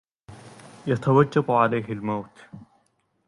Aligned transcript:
يتوجب 0.87 1.51
عليه 1.51 1.89
الموت 1.91 2.31